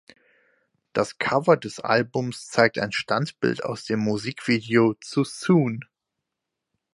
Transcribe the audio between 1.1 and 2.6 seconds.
Cover des Albums